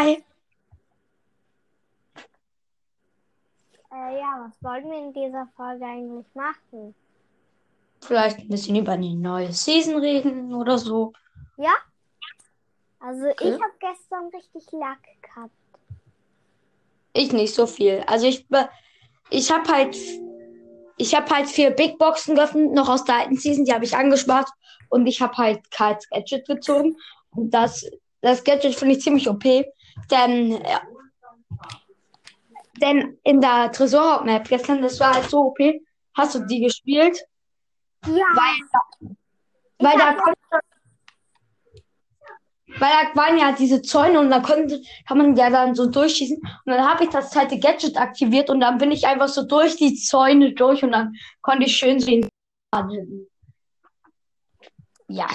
Hi. 0.00 0.24
Äh, 3.92 4.18
ja, 4.18 4.48
was 4.48 4.62
wollen 4.62 4.90
wir 4.90 4.98
in 4.98 5.12
dieser 5.12 5.46
Folge 5.54 5.84
eigentlich 5.84 6.24
machen? 6.32 6.94
Vielleicht 8.00 8.38
ein 8.38 8.48
bisschen 8.48 8.76
über 8.76 8.96
die 8.96 9.14
neue 9.14 9.52
Season 9.52 9.98
reden 9.98 10.54
oder 10.54 10.78
so. 10.78 11.12
Ja? 11.58 11.74
Also 13.00 13.26
Okay. 13.26 13.56
ich 13.56 13.62
habe 13.62 13.74
gestern 13.78 14.28
richtig 14.28 14.72
Lack 14.72 15.02
gehabt. 15.20 15.52
Ich 17.12 17.34
nicht 17.34 17.54
so 17.54 17.66
viel. 17.66 18.02
Also 18.06 18.26
ich, 18.26 18.46
ich 19.28 19.50
habe 19.50 19.70
halt, 19.70 19.98
ich 20.96 21.14
habe 21.14 21.30
halt 21.30 21.46
vier 21.46 21.72
Big 21.72 21.98
Boxen 21.98 22.36
geöffnet, 22.36 22.72
noch 22.72 22.88
aus 22.88 23.04
der 23.04 23.16
alten 23.16 23.36
Season, 23.36 23.66
die 23.66 23.74
habe 23.74 23.84
ich 23.84 23.94
angespart. 23.94 24.48
Und 24.88 25.06
ich 25.06 25.20
habe 25.20 25.36
halt 25.36 25.70
Karls 25.70 26.08
Gadget 26.08 26.46
gezogen. 26.46 26.96
Und 27.32 27.50
das, 27.50 27.84
das 28.22 28.42
Gadget 28.44 28.74
finde 28.74 28.94
ich 28.94 29.02
ziemlich 29.02 29.28
OP. 29.28 29.44
Denn, 30.10 30.52
ja, 30.52 30.82
denn 32.80 33.18
in 33.24 33.40
der 33.40 33.70
Tresor-Map 33.72 34.48
gestern, 34.48 34.82
das 34.82 34.98
war 35.00 35.14
halt 35.14 35.28
so 35.28 35.46
OP. 35.46 35.58
Hast 36.14 36.34
du 36.34 36.40
die 36.46 36.60
gespielt? 36.60 37.18
Ja. 38.06 38.24
Weil, 38.34 39.16
weil 39.78 39.98
da 39.98 40.16
weil 42.78 42.90
da 42.90 43.20
waren 43.20 43.38
ja 43.38 43.52
diese 43.52 43.82
Zäune 43.82 44.20
und 44.20 44.30
da 44.30 44.40
konnte, 44.40 44.80
kann 45.06 45.18
man 45.18 45.36
ja 45.36 45.50
dann 45.50 45.74
so 45.74 45.86
durchschießen. 45.86 46.36
Und 46.36 46.72
dann 46.72 46.88
habe 46.88 47.04
ich 47.04 47.10
das 47.10 47.30
zweite 47.30 47.58
Gadget 47.58 47.96
aktiviert 47.96 48.48
und 48.50 48.60
dann 48.60 48.78
bin 48.78 48.92
ich 48.92 49.06
einfach 49.06 49.28
so 49.28 49.42
durch 49.42 49.76
die 49.76 49.94
Zäune 49.94 50.52
durch 50.52 50.82
und 50.84 50.92
dann 50.92 51.14
konnte 51.42 51.64
ich 51.64 51.76
schön 51.76 51.98
sehen. 51.98 52.28
Ja. 55.08 55.26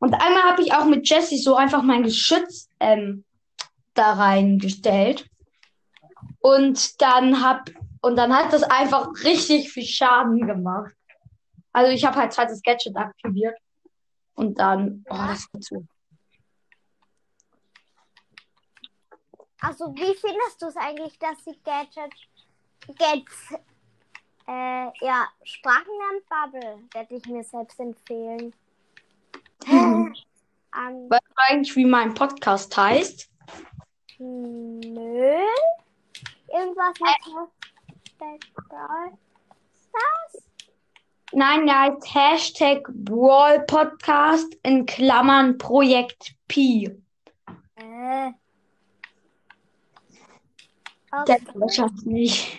Und 0.00 0.14
einmal 0.14 0.42
habe 0.44 0.62
ich 0.62 0.72
auch 0.72 0.86
mit 0.86 1.08
Jesse 1.08 1.36
so 1.36 1.54
einfach 1.54 1.82
mein 1.82 2.02
Geschütz 2.02 2.68
ähm, 2.80 3.24
da 3.94 4.14
reingestellt. 4.14 5.28
Und 6.40 7.00
dann 7.00 7.42
hab 7.42 7.70
und 8.02 8.16
dann 8.16 8.34
hat 8.34 8.52
das 8.52 8.62
einfach 8.62 9.10
richtig 9.24 9.70
viel 9.70 9.84
Schaden 9.84 10.46
gemacht. 10.46 10.94
Also 11.72 11.92
ich 11.92 12.04
habe 12.04 12.16
halt 12.16 12.32
zweites 12.32 12.62
Gadget 12.62 12.96
aktiviert. 12.96 13.56
Und 14.34 14.58
dann, 14.58 15.04
oh, 15.10 15.14
das 15.14 15.46
war 15.52 15.60
zu. 15.60 15.86
Also 19.60 19.94
wie 19.94 20.14
findest 20.14 20.62
du 20.62 20.66
es 20.66 20.76
eigentlich, 20.76 21.18
dass 21.18 21.44
die 21.44 21.60
Gadget, 21.62 22.14
Gads, 22.98 23.52
äh, 24.48 25.04
ja, 25.04 25.28
Sprachenlernbubble 25.42 26.88
werde 26.94 27.14
ich 27.14 27.26
mir 27.26 27.44
selbst 27.44 27.78
empfehlen. 27.78 28.54
Ähm, 29.66 30.14
Weißt 31.08 31.22
du 31.28 31.42
eigentlich, 31.48 31.76
wie 31.76 31.84
mein 31.84 32.14
Podcast 32.14 32.76
heißt? 32.76 33.28
nö. 34.18 35.36
Irgendwas 36.52 37.00
mit 37.00 37.10
Hashtag 37.10 38.40
Brawl 38.68 39.12
Stars? 39.88 40.44
Nein, 41.32 41.66
der 41.66 41.80
heißt 41.80 42.14
Hashtag 42.14 42.82
Brawl 42.92 43.60
Podcast 43.66 44.54
in 44.62 44.84
Klammern 44.86 45.58
Projekt 45.58 46.34
Pi. 46.48 46.90
Äh. 47.76 48.32
Der 51.26 51.36
Okay. 51.36 51.42
wahrscheinlich 51.54 52.04
nicht. 52.06 52.58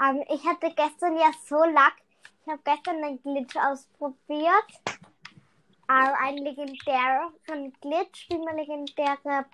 Ähm, 0.00 0.24
ich 0.28 0.44
hatte 0.44 0.72
gestern 0.74 1.16
ja 1.16 1.30
so 1.46 1.56
Lack. 1.64 1.94
Ich 2.42 2.48
habe 2.52 2.60
gestern 2.64 3.02
einen 3.04 3.22
Glitch 3.22 3.56
ausprobiert. 3.56 4.64
Äh, 5.94 6.12
ein 6.26 6.38
legendärer 6.38 7.32
Glitch, 7.80 8.28
wie 8.28 8.38
man 8.38 8.56
legendäre 8.56 9.44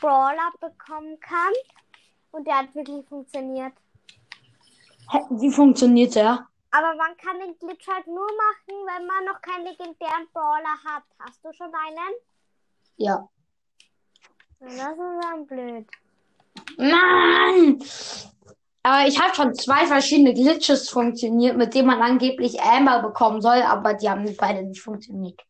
Brawler 0.00 0.50
bekommen 0.60 1.18
kann. 1.20 1.52
Und 2.32 2.46
der 2.46 2.58
hat 2.58 2.74
wirklich 2.74 3.06
funktioniert. 3.08 3.72
Wie 5.30 5.52
funktioniert 5.52 6.16
der? 6.16 6.46
Aber 6.72 6.94
man 6.96 7.16
kann 7.16 7.38
den 7.38 7.56
Glitch 7.58 7.86
halt 7.86 8.06
nur 8.08 8.26
machen, 8.26 8.84
wenn 8.86 9.06
man 9.06 9.24
noch 9.26 9.40
keinen 9.40 9.64
legendären 9.64 10.26
Brawler 10.32 10.76
hat. 10.84 11.04
Hast 11.20 11.44
du 11.44 11.52
schon 11.52 11.72
einen? 11.72 12.14
Ja. 12.96 13.28
Das 14.58 14.72
ist 14.72 14.98
dann 15.22 15.46
blöd. 15.46 15.86
Mann! 16.78 17.78
Aber 18.82 19.06
ich 19.06 19.20
habe 19.20 19.34
schon 19.34 19.54
zwei 19.54 19.86
verschiedene 19.86 20.34
Glitches 20.34 20.88
funktioniert, 20.88 21.56
mit 21.56 21.74
denen 21.74 21.86
man 21.86 22.02
angeblich 22.02 22.60
Amber 22.60 23.02
bekommen 23.02 23.40
soll, 23.40 23.62
aber 23.62 23.94
die 23.94 24.08
haben 24.08 24.36
beide 24.36 24.62
nicht 24.62 24.80
funktioniert. 24.80 25.40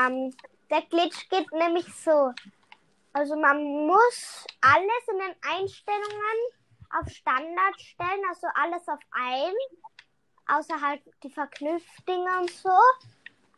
Ähm, 0.00 0.34
der 0.70 0.82
Glitch 0.82 1.28
geht 1.28 1.50
nämlich 1.52 1.86
so. 1.94 2.32
Also 3.12 3.36
man 3.36 3.86
muss 3.86 4.46
alles 4.60 5.08
in 5.10 5.18
den 5.18 5.34
Einstellungen 5.42 6.38
auf 6.98 7.08
Standard 7.10 7.80
stellen, 7.80 8.22
also 8.28 8.46
alles 8.54 8.86
auf 8.88 9.00
ein, 9.10 9.52
außer 10.46 10.80
halt 10.80 11.02
die 11.22 11.30
Verknüpfdinger 11.30 12.40
und 12.40 12.50
so. 12.50 12.70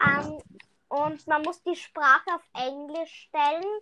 Ähm, 0.02 0.38
und 0.88 1.26
man 1.26 1.42
muss 1.42 1.62
die 1.62 1.76
Sprache 1.76 2.34
auf 2.34 2.42
Englisch 2.54 3.28
stellen. 3.28 3.80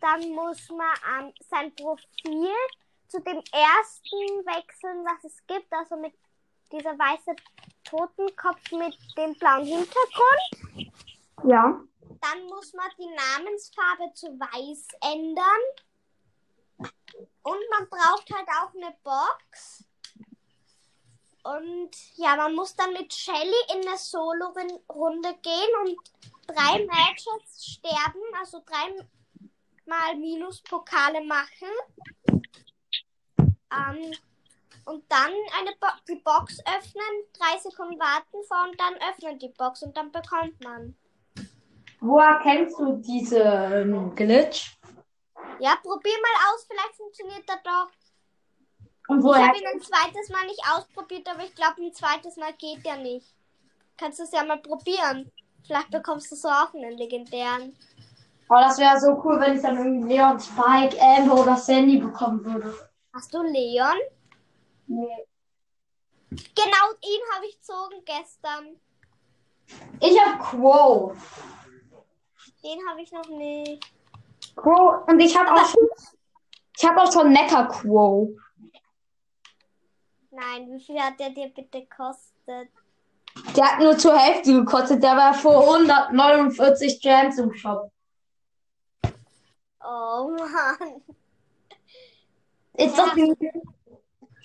Dann 0.00 0.30
muss 0.30 0.68
man 0.70 0.94
ähm, 1.18 1.32
sein 1.50 1.74
Profil 1.74 2.54
zu 3.08 3.20
dem 3.20 3.42
ersten 3.52 4.46
wechseln, 4.46 5.04
was 5.04 5.24
es 5.24 5.46
gibt, 5.46 5.72
also 5.72 5.96
mit 5.96 6.14
dieser 6.72 6.98
weiße 6.98 7.36
Totenkopf 7.84 8.72
mit 8.72 8.96
dem 9.16 9.34
blauen 9.34 9.64
Hintergrund. 9.64 10.92
Ja. 11.46 11.80
Dann 12.20 12.46
muss 12.46 12.72
man 12.72 12.90
die 12.98 13.08
Namensfarbe 13.08 14.12
zu 14.14 14.28
weiß 14.28 14.88
ändern. 15.02 15.44
Und 17.42 17.60
man 17.70 17.88
braucht 17.88 18.30
halt 18.32 18.48
auch 18.48 18.74
eine 18.74 18.96
Box. 19.02 19.84
Und 21.44 21.90
ja, 22.16 22.36
man 22.36 22.54
muss 22.54 22.74
dann 22.74 22.94
mit 22.94 23.12
Shelly 23.12 23.52
in 23.74 23.86
eine 23.86 23.98
Solo-Runde 23.98 25.34
gehen 25.42 25.70
und 25.84 25.98
drei 26.46 26.86
Matches 26.86 27.66
sterben, 27.74 28.22
also 28.40 28.64
dreimal 28.64 30.16
Minuspokale 30.16 31.22
machen. 31.22 31.68
Ähm, 33.70 34.12
und 34.86 35.04
dann 35.10 35.32
eine 35.58 35.76
Bo 35.78 35.86
die 36.08 36.16
Box 36.16 36.60
öffnen, 36.60 37.26
drei 37.34 37.58
Sekunden 37.58 37.98
warten 37.98 38.42
vor 38.48 38.66
und 38.70 38.80
dann 38.80 38.94
öffnen 39.10 39.38
die 39.38 39.48
Box 39.48 39.82
und 39.82 39.94
dann 39.96 40.10
bekommt 40.12 40.62
man. 40.64 40.96
Woher 42.06 42.38
kennst 42.42 42.78
du 42.78 42.96
diesen 42.96 44.14
Glitch? 44.14 44.76
Ja, 45.58 45.76
probier 45.82 46.12
mal 46.20 46.52
aus, 46.52 46.66
vielleicht 46.68 46.96
funktioniert 46.96 47.44
das 47.48 47.62
doch. 47.64 47.88
Und 49.08 49.18
Ich 49.20 49.24
woher? 49.24 49.48
habe 49.48 49.58
ihn 49.58 49.66
ein 49.66 49.80
zweites 49.80 50.28
Mal 50.28 50.44
nicht 50.46 50.60
ausprobiert, 50.74 51.26
aber 51.28 51.44
ich 51.44 51.54
glaube, 51.54 51.80
ein 51.82 51.94
zweites 51.94 52.36
Mal 52.36 52.52
geht 52.54 52.84
der 52.84 52.96
nicht. 52.96 53.34
Kannst 53.96 54.18
du 54.18 54.24
es 54.24 54.32
ja 54.32 54.44
mal 54.44 54.58
probieren. 54.58 55.32
Vielleicht 55.66 55.90
bekommst 55.90 56.30
du 56.30 56.36
so 56.36 56.48
auch 56.48 56.74
einen 56.74 56.98
legendären. 56.98 57.74
Oh, 58.50 58.56
das 58.56 58.76
wäre 58.78 59.00
so 59.00 59.22
cool, 59.24 59.40
wenn 59.40 59.56
ich 59.56 59.62
dann 59.62 59.78
irgendwie 59.78 60.14
Leon, 60.14 60.38
Spike, 60.38 61.00
Amber 61.00 61.40
oder 61.40 61.56
Sandy 61.56 61.96
bekommen 61.96 62.44
würde. 62.44 62.74
Hast 63.14 63.32
du 63.32 63.40
Leon? 63.42 63.96
Nee. 64.88 65.26
Genau 66.30 66.86
ihn 67.00 67.20
habe 67.34 67.46
ich 67.46 67.56
gezogen 67.56 68.04
gestern. 68.04 68.76
Ich 70.00 70.20
hab 70.20 70.38
Quo. 70.40 71.14
Den 72.64 72.78
habe 72.88 73.02
ich 73.02 73.12
noch 73.12 73.28
nicht. 73.28 73.92
Quo. 74.56 75.04
Und 75.06 75.20
ich 75.20 75.36
hab 75.36 75.50
auch 75.50 75.68
schon, 75.68 75.86
ich 76.76 76.84
hab 76.84 76.96
auch 76.96 77.12
schon 77.12 77.30
Mecha 77.30 77.64
Quo. 77.66 78.34
Nein, 80.30 80.72
wie 80.72 80.80
viel 80.82 80.98
hat 80.98 81.20
der 81.20 81.30
dir 81.30 81.48
bitte 81.48 81.82
gekostet? 81.82 82.70
Der 83.54 83.72
hat 83.72 83.80
nur 83.80 83.98
zur 83.98 84.16
Hälfte 84.16 84.52
gekostet. 84.52 85.02
Der 85.02 85.16
war 85.16 85.34
vor 85.34 85.60
149 85.60 87.00
Gems 87.02 87.38
im 87.38 87.52
Shop. 87.52 87.90
Oh 89.84 90.30
Mann. 90.30 91.02
Ist 92.74 92.96
das 92.96 93.14
nicht... 93.14 93.36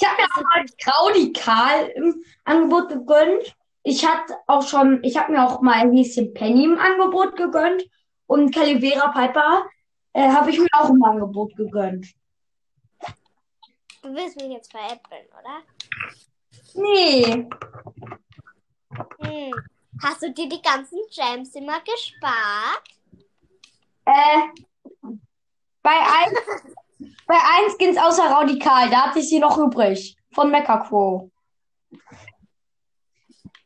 Ich 0.01 0.07
habe 0.07 0.21
mir 0.21 0.27
auch 0.33 0.43
mal 0.43 0.65
Kraudikal 0.77 1.87
im 1.95 2.23
Angebot 2.43 2.89
gegönnt. 2.89 3.55
Ich 3.83 4.05
hatte 4.05 4.37
auch 4.47 4.67
schon, 4.67 5.03
ich 5.03 5.17
habe 5.17 5.31
mir 5.31 5.43
auch 5.43 5.61
mal 5.61 5.73
ein 5.73 5.95
Häschen 5.95 6.33
Penny 6.33 6.65
im 6.65 6.77
Angebot 6.77 7.35
gegönnt. 7.35 7.83
Und 8.29 8.53
Calivera 8.53 9.07
Piper 9.07 9.65
äh, 10.13 10.29
habe 10.29 10.51
ich 10.51 10.59
mir 10.59 10.67
auch 10.73 10.91
im 10.91 11.03
Angebot 11.03 11.55
gegönnt. 11.55 12.05
Du 14.03 14.13
willst 14.13 14.35
mich 14.35 14.51
jetzt 14.51 14.71
veräppeln, 14.71 15.25
oder? 15.33 15.63
Nee. 16.75 17.49
Hm. 19.19 19.51
Hast 20.03 20.21
du 20.21 20.31
dir 20.31 20.47
die 20.47 20.61
ganzen 20.61 20.99
Gems 21.09 21.55
immer 21.55 21.79
gespart? 21.79 22.83
Äh, 24.05 24.41
bei 25.81 25.89
ein, 25.89 27.09
bei 27.25 27.35
ein 27.35 27.71
Skins 27.71 27.97
außer 27.97 28.25
Radikal, 28.25 28.91
da 28.91 29.07
hatte 29.07 29.19
ich 29.19 29.29
sie 29.29 29.39
noch 29.39 29.57
übrig. 29.57 30.15
Von 30.33 30.51
Mecha 30.51 30.77
Quo. 30.87 31.31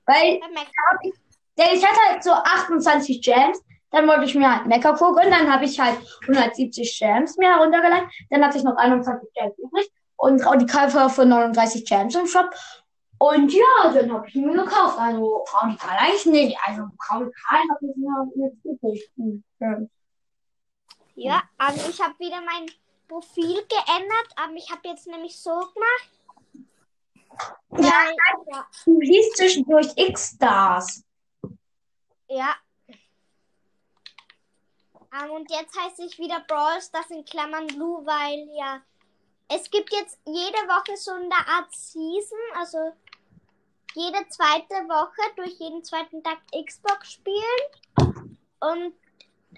Weil 0.06 0.39
Mac 0.54 0.71
denn 1.57 1.77
ich 1.77 1.86
hatte 1.86 2.00
halt 2.07 2.24
so 2.24 2.31
28 2.31 3.21
Gems. 3.21 3.62
Dann 3.94 4.07
wollte 4.07 4.25
ich 4.25 4.34
mir 4.34 4.51
halt 4.51 4.66
Mecha 4.66 4.92
gucken. 4.94 5.30
Dann 5.30 5.54
habe 5.54 5.66
ich 5.66 5.80
halt 5.80 5.98
170 6.24 6.98
Gems 7.00 7.38
mir 7.38 7.56
heruntergeladen. 7.56 8.10
Dann 8.31 8.44
hatte 8.44 8.57
ich 8.57 8.63
noch 8.63 8.75
21 8.75 9.30
Gems 9.34 9.57
übrig. 9.60 9.90
Und 10.18 10.44
Radikal 10.45 10.90
für 10.90 11.25
39 11.25 11.86
Gems 11.86 12.16
im 12.16 12.25
Shop. 12.25 12.50
Und 13.19 13.54
ja, 13.54 13.92
dann 13.94 14.12
habe 14.12 14.28
ich 14.28 14.36
ihn 14.36 14.48
mir 14.48 14.63
gekauft. 14.63 14.98
Also 14.98 15.45
Radikal 15.54 15.98
eigentlich 15.98 16.25
nicht. 16.25 16.57
Also 16.66 16.81
Radikal 17.10 17.62
habe 17.69 17.86
ich 17.86 17.95
mir 17.95 18.48
jetzt 18.48 18.66
übrig. 18.66 19.12
Ja, 21.16 21.44
also 21.60 21.88
ich 21.88 22.01
habe 22.01 22.18
wieder 22.18 22.42
mein 22.42 22.66
Profil 23.07 23.63
geändert, 23.68 24.28
aber 24.36 24.54
ich 24.56 24.72
habe 24.72 24.81
jetzt 24.86 25.06
nämlich 25.06 25.39
so 25.39 25.51
gemacht. 25.51 26.10
Ja. 27.78 27.92
Ja, 28.51 28.68
Du 28.86 29.00
liest 29.00 29.38
zwischendurch 29.38 29.88
X-Stars. 29.96 31.04
ja. 32.28 32.56
Ähm, 35.13 35.31
und 35.31 35.51
jetzt 35.51 35.77
heißt 35.80 36.00
ich 36.00 36.18
wieder 36.18 36.39
Brawl 36.48 36.81
Stars 36.81 37.10
in 37.12 37.24
Klammern 37.25 37.68
Blue, 37.68 38.06
weil 38.06 38.50
ja, 38.57 38.81
es 39.48 39.69
gibt 39.69 39.92
jetzt 39.92 40.19
jede 40.25 40.57
Woche 40.68 40.98
so 40.98 41.12
eine 41.12 41.48
Art 41.48 41.71
Season, 41.71 42.39
also 42.56 42.77
jede 43.94 44.27
zweite 44.30 44.75
Woche 44.88 45.36
durch 45.36 45.54
jeden 45.60 45.83
zweiten 45.83 46.24
Tag 46.24 46.39
Xbox 46.65 47.13
spielen 47.13 48.18
und 48.60 48.94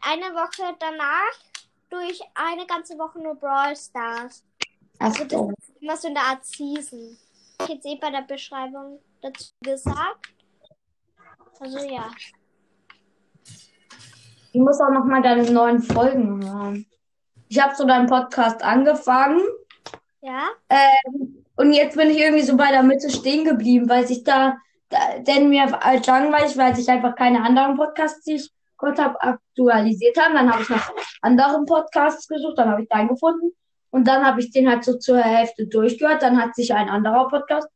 eine 0.02 0.34
Woche 0.34 0.76
danach 0.80 1.34
durch 1.90 2.20
eine 2.34 2.66
ganze 2.66 2.98
Woche 2.98 3.20
nur 3.20 3.36
Brawl 3.36 3.76
Stars. 3.76 4.44
Ach 5.00 5.06
Also 5.06 5.24
das 5.24 5.40
so. 5.40 5.54
ist 5.58 5.82
immer 5.82 5.98
so 5.98 6.08
eine 6.10 6.20
Art 6.20 6.46
Season. 6.46 7.18
Ich 7.62 7.68
jetzt 7.70 7.86
eh 7.86 7.96
bei 7.96 8.12
der 8.12 8.24
Beschreibung 8.24 9.02
dazu 9.22 9.54
gesagt. 9.62 10.34
Also 11.60 11.80
ja. 11.80 12.12
Ich 14.56 14.62
muss 14.62 14.80
auch 14.80 14.90
noch 14.90 15.04
mal 15.04 15.22
deine 15.22 15.52
neuen 15.52 15.82
Folgen 15.82 16.42
hören. 16.42 16.86
Ich 17.50 17.62
habe 17.62 17.76
so 17.76 17.86
deinen 17.86 18.08
Podcast 18.08 18.64
angefangen 18.64 19.42
Ja? 20.22 20.48
und 21.58 21.74
jetzt 21.74 21.98
bin 21.98 22.10
ich 22.10 22.20
irgendwie 22.20 22.42
so 22.42 22.56
bei 22.56 22.72
der 22.72 22.82
Mitte 22.82 23.10
stehen 23.10 23.44
geblieben, 23.44 23.90
weil 23.90 24.08
sich 24.08 24.24
da, 24.24 24.56
da 24.88 24.98
denn 25.20 25.50
mir 25.50 25.70
halt 25.70 26.08
langweilig, 26.08 26.58
weil 26.58 26.74
sich 26.74 26.88
einfach 26.88 27.16
keine 27.16 27.44
anderen 27.44 27.76
Podcasts, 27.76 28.24
die 28.24 28.36
ich 28.36 28.50
gehört 28.78 28.98
habe, 28.98 29.22
aktualisiert 29.22 30.18
haben. 30.18 30.36
Dann 30.36 30.50
habe 30.50 30.62
ich 30.62 30.70
nach 30.70 30.90
anderen 31.22 31.66
Podcasts 31.66 32.26
gesucht, 32.26 32.58
dann 32.58 32.70
habe 32.70 32.84
ich 32.84 32.88
deinen 32.88 33.10
gefunden 33.10 33.52
und 33.92 34.08
dann 34.08 34.26
habe 34.26 34.40
ich 34.40 34.52
den 34.52 34.70
halt 34.70 34.86
so 34.86 34.98
zur 34.98 35.18
Hälfte 35.18 35.68
durchgehört. 35.68 36.22
Dann 36.22 36.42
hat 36.42 36.56
sich 36.56 36.74
ein 36.74 36.88
anderer 36.88 37.28
Podcast 37.28 37.68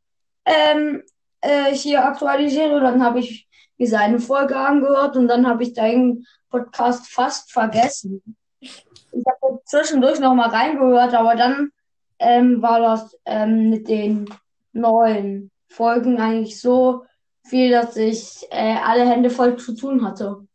ähm, 0.46 1.04
äh, 1.42 1.74
hier 1.74 2.06
aktualisiert 2.06 2.72
und 2.72 2.84
dann 2.84 3.04
habe 3.04 3.20
ich 3.20 3.49
mir 3.80 3.88
seine 3.88 4.20
Folge 4.20 4.58
angehört 4.58 5.16
und 5.16 5.28
dann 5.28 5.48
habe 5.48 5.64
ich 5.64 5.74
deinen 5.74 6.28
Podcast 6.50 7.08
fast 7.08 7.52
vergessen. 7.52 8.36
Ich 8.60 8.86
habe 9.26 9.62
zwischendurch 9.66 10.20
noch 10.20 10.36
mal 10.36 10.50
reingehört, 10.50 11.14
aber 11.14 11.36
dann 11.36 11.72
ähm, 12.20 12.62
war 12.62 12.80
das 12.80 13.18
ähm, 13.26 13.70
mit 13.70 13.88
den 13.88 14.30
neuen 14.74 15.52
Folgen 15.68 16.20
eigentlich 16.20 16.60
so 16.60 17.06
viel, 17.46 17.72
dass 17.72 17.96
ich 17.96 18.46
äh, 18.52 18.76
alle 18.84 19.10
Hände 19.10 19.30
voll 19.30 19.58
zu 19.58 19.74
tun 19.74 20.06
hatte 20.06 20.46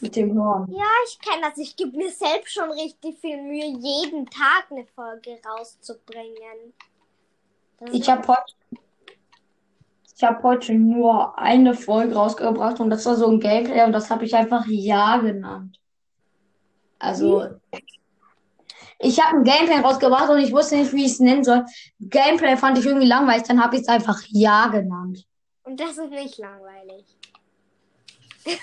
mit 0.00 0.16
dem 0.16 0.34
Hören. 0.34 0.66
Ja, 0.72 0.84
ich 1.06 1.18
kenne 1.20 1.42
das. 1.42 1.58
Ich 1.58 1.76
gebe 1.76 1.96
mir 1.96 2.10
selbst 2.10 2.52
schon 2.52 2.70
richtig 2.70 3.18
viel 3.20 3.40
Mühe, 3.40 3.78
jeden 3.78 4.26
Tag 4.26 4.66
eine 4.70 4.84
Folge 4.84 5.38
rauszubringen. 5.46 6.74
Das 7.78 7.90
Ich 7.92 8.10
habe 8.10 8.26
heute, 8.26 8.52
ich 10.22 10.28
habe 10.28 10.40
heute 10.44 10.72
nur 10.72 11.36
eine 11.36 11.74
Folge 11.74 12.14
rausgebracht 12.14 12.78
und 12.78 12.90
das 12.90 13.04
war 13.06 13.16
so 13.16 13.26
ein 13.26 13.40
Gameplay 13.40 13.82
und 13.82 13.90
das 13.90 14.08
habe 14.08 14.24
ich 14.24 14.36
einfach 14.36 14.64
Ja 14.68 15.16
genannt. 15.16 15.80
Also 17.00 17.48
ich 19.00 19.20
habe 19.20 19.38
ein 19.38 19.42
Gameplay 19.42 19.80
rausgebracht 19.80 20.30
und 20.30 20.38
ich 20.38 20.52
wusste 20.52 20.76
nicht, 20.76 20.92
wie 20.92 21.06
ich 21.06 21.10
es 21.10 21.18
nennen 21.18 21.42
soll. 21.42 21.64
Gameplay 21.98 22.56
fand 22.56 22.78
ich 22.78 22.86
irgendwie 22.86 23.08
langweilig, 23.08 23.42
dann 23.48 23.60
habe 23.60 23.74
ich 23.74 23.82
es 23.82 23.88
einfach 23.88 24.22
Ja 24.28 24.68
genannt. 24.68 25.26
Und 25.64 25.80
das 25.80 25.98
ist 25.98 26.10
nicht 26.10 26.38
langweilig. 26.38 27.04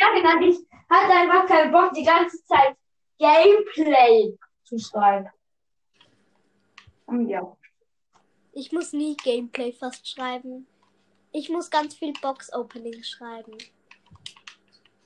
Ja 0.00 0.14
genannt. 0.14 0.42
Ich 0.42 0.56
hatte 0.88 1.12
einfach 1.12 1.46
keinen 1.46 1.70
Bock, 1.70 1.92
die 1.92 2.02
ganze 2.02 2.42
Zeit 2.44 2.74
Gameplay 3.18 4.34
zu 4.64 4.78
schreiben. 4.78 5.28
Und 7.04 7.28
ja. 7.28 7.57
Ich 8.58 8.72
muss 8.72 8.92
nie 8.92 9.16
Gameplay 9.16 9.72
fast 9.72 10.08
schreiben. 10.10 10.66
Ich 11.30 11.48
muss 11.48 11.70
ganz 11.70 11.94
viel 11.94 12.12
Box-Opening 12.20 13.04
schreiben. 13.04 13.56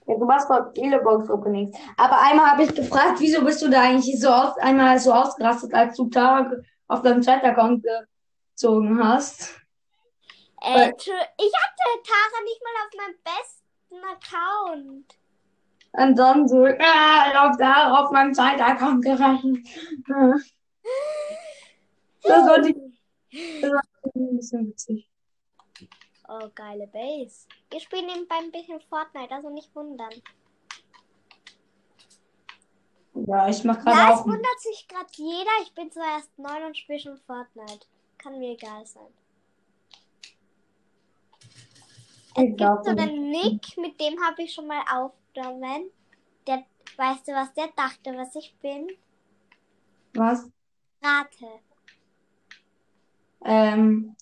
Ja, 0.07 0.15
du 0.17 0.25
machst 0.25 0.47
voll 0.47 0.73
viele 0.75 1.03
Box-Openings. 1.03 1.77
Aber 1.99 2.19
einmal 2.19 2.53
habe 2.53 2.63
ich 2.63 2.75
gefragt, 2.75 3.21
wieso 3.21 3.45
bist 3.45 3.61
du 3.61 3.69
da 3.69 3.83
eigentlich 3.83 4.19
so 4.19 4.31
aus, 4.31 4.57
einmal 4.57 4.99
so 4.99 5.13
ausgerastet, 5.13 5.75
als 5.75 5.99
du 5.99 6.09
Tara 6.09 6.51
auf 6.89 7.03
deinem 7.03 7.21
Chat-Account 7.21 7.85
gezogen 8.55 9.07
hast? 9.07 9.61
Äh, 10.63 10.89
ich 10.89 11.11
hatte 11.11 11.85
Tara 12.07 12.43
nicht 12.45 12.63
mal 12.63 12.77
auf 12.81 12.91
meinem 12.97 13.19
besten 13.23 14.03
Account. 14.15 15.15
Und 15.93 16.19
dann 16.19 16.49
so, 16.49 16.65
ah, 16.65 17.51
auf 17.51 17.59
Tara 17.59 18.03
auf 18.03 18.11
meinem 18.13 18.33
Chat-Account 18.33 19.05
gerechnet. 19.05 19.67
Das 22.25 22.47
war 22.47 22.61
die, 22.61 22.92
das 23.33 23.71
war 23.71 23.83
ein 24.15 24.37
bisschen 24.37 24.69
witzig. 24.69 25.09
Oh, 26.29 26.49
geile 26.55 26.87
Base. 26.87 27.47
Wir 27.71 27.81
spielen 27.81 28.07
nebenbei 28.07 28.37
ein 28.37 28.53
bisschen 28.53 28.81
Fortnite, 28.81 29.35
also 29.35 29.51
nicht 29.51 29.75
wundern. 29.75 30.13
Ja, 33.15 33.49
ich 33.49 33.63
mach 33.65 33.79
gerade 33.79 33.97
Ja, 33.97 34.15
es 34.15 34.25
wundert 34.25 34.61
sich 34.61 34.89
gerade 34.89 35.11
jeder. 35.13 35.51
Ich 35.63 35.75
bin 35.75 35.91
zwar 35.91 36.17
erst 36.17 36.39
neun 36.39 36.65
und 36.65 36.77
spiele 36.77 36.99
schon 36.99 37.19
Fortnite. 37.19 37.87
Kann 38.19 38.39
mir 38.39 38.53
egal 38.53 38.87
sein. 38.87 39.13
Es 42.35 42.57
gibt 42.57 42.85
so 42.85 42.91
einen 42.91 43.31
Nick, 43.31 43.77
mit 43.77 44.01
dem 44.01 44.19
habe 44.25 44.43
ich 44.43 44.55
schon 44.55 44.67
mal 44.67 44.83
aufgenommen. 44.91 45.91
Der, 46.47 46.65
weißt 46.97 47.29
du, 47.29 47.33
was 47.33 47.53
der 47.53 47.69
dachte, 47.77 48.17
was 48.17 48.35
ich 48.37 48.57
bin? 48.61 48.89
Was? 50.15 50.51
Rate. 51.03 51.61
Ähm, 53.45 54.17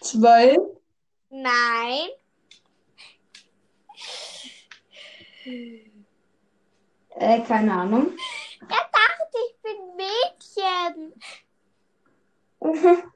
zwölf? 0.00 0.58
Nein. 1.30 2.08
Äh, 7.10 7.40
keine 7.42 7.72
Ahnung. 7.72 8.12
Er 8.60 8.66
dachte, 8.68 9.38
ich 9.48 9.56
bin 9.62 9.96
Mädchen. 9.96 11.12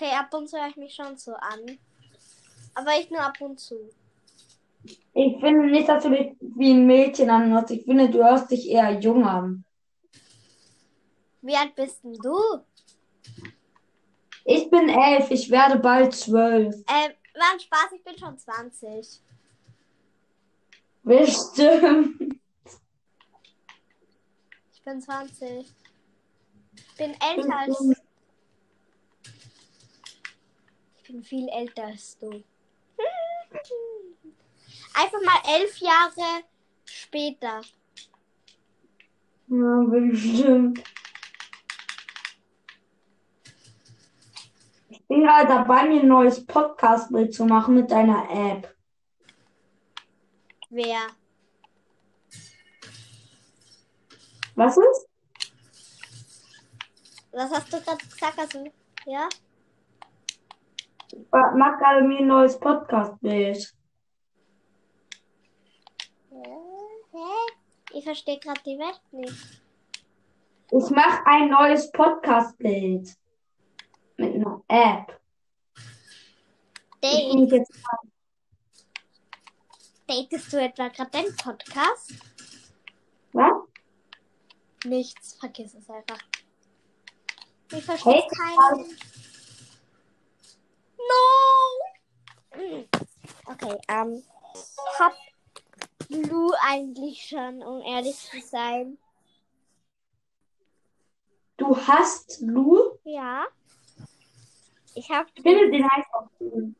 Okay, 0.00 0.10
ab 0.14 0.32
und 0.34 0.48
zu 0.48 0.58
höre 0.58 0.68
ich 0.68 0.76
mich 0.76 0.94
schon 0.94 1.16
so 1.16 1.32
an. 1.32 1.78
Aber 2.74 2.90
ich 3.00 3.10
nur 3.10 3.20
ab 3.20 3.40
und 3.40 3.58
zu. 3.58 3.90
Ich 5.14 5.40
finde 5.40 5.66
nicht, 5.66 5.88
dass 5.88 6.02
du 6.04 6.10
dich 6.10 6.36
wie 6.40 6.72
ein 6.72 6.86
Mädchen 6.86 7.30
anhörst. 7.30 7.70
Ich 7.70 7.84
finde, 7.84 8.10
du 8.10 8.22
hörst 8.22 8.50
dich 8.50 8.68
eher 8.68 9.00
jung 9.00 9.24
an. 9.24 9.64
Wie 11.42 11.56
alt 11.56 11.74
bist 11.74 12.04
denn 12.04 12.14
du? 12.14 12.36
Ich 14.50 14.70
bin 14.70 14.88
elf, 14.88 15.30
ich 15.30 15.50
werde 15.50 15.78
bald 15.78 16.14
zwölf. 16.14 16.74
Ähm, 16.74 17.12
war 17.34 17.52
ein 17.52 17.60
Spaß, 17.60 17.92
ich 17.94 18.02
bin 18.02 18.16
schon 18.16 18.38
20. 18.38 19.20
Bestimmt. 21.02 22.40
Ich 24.72 24.82
bin 24.82 25.02
20. 25.02 25.66
Ich 26.74 26.96
bin 26.96 27.14
älter 27.20 27.58
als. 27.58 27.94
Ich 30.96 31.02
bin 31.02 31.22
viel 31.22 31.48
älter 31.50 31.84
als 31.84 32.16
du. 32.16 32.30
Einfach 34.94 35.22
mal 35.26 35.42
elf 35.56 35.76
Jahre 35.76 36.44
später. 36.86 37.60
Ja, 39.48 39.82
bestimmt. 39.86 40.82
Bin 45.18 45.26
gerade 45.26 45.48
dabei, 45.48 45.88
mir 45.88 46.00
ein 46.00 46.08
neues 46.08 46.46
Podcast-Bild 46.46 47.34
zu 47.34 47.44
machen 47.44 47.74
mit 47.74 47.90
deiner 47.90 48.30
App. 48.30 48.72
Wer? 50.70 51.08
Was 54.54 54.76
ist? 54.76 55.08
Was 57.32 57.50
hast 57.50 57.72
du 57.72 57.80
gerade 57.80 58.04
gesagt? 58.06 58.38
Also, 58.38 58.64
ja? 59.06 59.28
Ich 61.10 61.26
mach 61.32 61.78
gerade 61.78 62.02
mir 62.06 62.18
ein 62.18 62.28
neues 62.28 62.58
Podcast-Bild. 62.58 63.74
Hä? 66.30 67.18
Ich 67.92 68.04
verstehe 68.04 68.38
gerade 68.38 68.60
die 68.64 68.78
Welt 68.78 69.00
nicht. 69.10 69.62
Ich 70.70 70.90
mache 70.90 71.26
ein 71.26 71.48
neues 71.48 71.90
Podcast-Bild. 71.90 73.16
Mit 74.18 74.34
einer 74.34 74.62
App. 74.68 75.20
Bin 77.00 77.46
jetzt 77.48 77.72
Updatest 80.08 80.52
du 80.52 80.60
etwa 80.60 80.88
gerade 80.88 81.10
deinen 81.10 81.36
Podcast? 81.36 82.14
Was? 83.32 83.52
Nichts, 84.84 85.34
vergiss 85.38 85.74
es 85.74 85.88
einfach. 85.90 86.18
Ich 87.72 87.84
verstehe 87.84 88.14
Hey, 88.14 88.28
keinen. 88.28 88.98
No! 90.98 91.24
Okay, 93.46 93.78
ähm, 93.88 94.24
hab 94.98 95.14
Lu 96.08 96.52
eigentlich 96.62 97.28
schon, 97.28 97.62
um 97.62 97.82
ehrlich 97.82 98.16
zu 98.16 98.40
sein. 98.40 98.98
Du 101.58 101.76
hast 101.76 102.40
Lu? 102.40 102.98
Ja. 103.04 103.46
Ich 104.98 105.08
hab 105.10 105.28
Ich 105.32 105.42
finde 105.44 105.70
den 105.70 105.84
einfach 105.84 106.28
cool. 106.40 106.74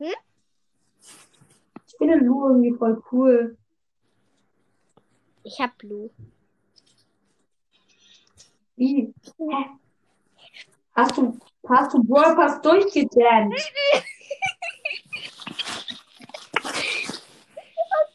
Hm? 0.00 0.14
Ich 1.86 1.96
finde 1.96 2.16
Lu 2.16 2.46
irgendwie 2.48 2.74
voll 2.76 3.02
cool. 3.10 3.56
ich 5.44 5.58
hab 5.58 5.82
Lu. 5.82 6.10
Wie? 8.76 9.14
Hä? 9.38 9.64
Hast 10.94 11.16
du, 11.16 11.38
hast 11.66 11.94
du 11.94 12.04
Brawl 12.04 12.36
Pass 12.36 12.60
durchgejammt? 12.60 13.54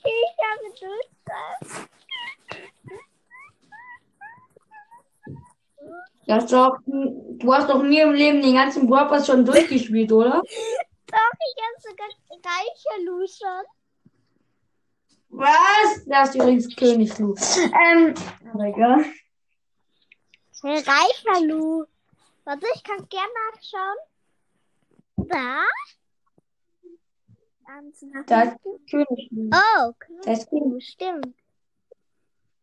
Okay, 0.05 0.19
ich 0.27 0.37
habe 0.45 0.67
Durchfall. 0.79 1.87
Du 6.25 6.33
hast 6.33 6.51
doch, 6.51 6.77
du 6.85 7.53
hast 7.53 7.69
doch 7.69 7.83
nie 7.83 7.99
im 7.99 8.13
Leben 8.13 8.41
den 8.41 8.55
ganzen 8.55 8.87
Brawl 8.87 9.23
schon 9.23 9.43
durchgespielt, 9.45 10.11
oder? 10.11 10.41
Doch, 11.07 11.31
ich 11.37 11.61
habe 11.61 11.79
sogar 11.79 12.07
reicher 12.43 13.03
Lu 13.03 13.27
schon. 13.27 13.65
Was? 15.29 16.05
Da 16.05 16.23
ist 16.23 16.35
übrigens 16.35 16.75
König 16.75 17.17
Lu. 17.19 17.35
Ähm, 17.85 18.13
aber 18.51 18.65
egal. 18.65 19.05
Reicher 20.63 21.41
Lu. 21.45 21.85
Warte, 22.45 22.65
ich 22.73 22.83
kann 22.83 23.07
gerne 23.09 23.31
nachschauen. 23.51 23.97
Da? 25.29 25.65
Da 28.25 28.41
ist. 28.43 28.57
König 28.89 29.29
Lu. 29.31 29.49
Oh, 29.53 29.93
König. 29.99 30.47
Lu, 30.51 30.79
stimmt. 30.79 31.35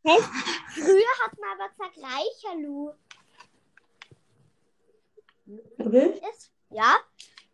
Früher 0.02 1.12
hat 1.22 1.38
man 1.38 1.50
aber 1.54 1.68
gesagt 1.68 1.98
reicher 1.98 2.56
Lu. 2.56 2.92
Wirklich? 5.78 6.22
Ist, 6.22 6.52
ja, 6.70 6.96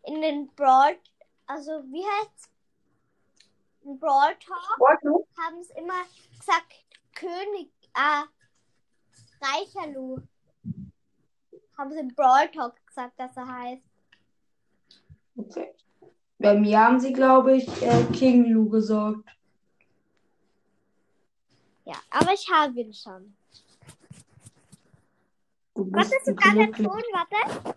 in 0.04 0.20
den 0.20 0.48
Brawl, 0.54 0.98
also 1.46 1.70
wie 1.90 2.04
heißt's? 2.04 2.50
In 3.84 3.98
Brawl 3.98 4.34
Talk 4.44 5.26
haben 5.38 5.60
es 5.60 5.70
immer 5.70 6.02
gesagt 6.38 6.72
König, 7.14 7.70
äh, 7.94 8.24
reicher 9.40 9.92
Lu. 9.92 10.18
Haben 11.78 11.92
sie 11.92 12.00
im 12.00 12.14
Brawl 12.14 12.48
Talk 12.50 12.74
gesagt, 12.86 13.18
dass 13.18 13.36
er 13.36 13.46
heißt. 13.46 13.82
Okay. 15.36 15.74
Bei 16.38 16.54
mir 16.54 16.78
haben 16.80 17.00
sie, 17.00 17.12
glaube 17.12 17.56
ich, 17.56 17.82
äh, 17.82 18.04
King 18.12 18.46
Lu 18.46 18.68
gesagt. 18.68 19.24
Ja, 21.84 21.94
aber 22.10 22.32
ich 22.32 22.50
habe 22.52 22.80
ihn 22.80 22.92
schon. 22.92 23.36
Du 25.74 25.84
bist 25.84 26.10
Warte, 26.10 26.24
sogar 26.24 26.54
der 26.54 26.66
glücklich. 26.66 26.88
Ton, 26.88 27.02
warte. 27.12 27.76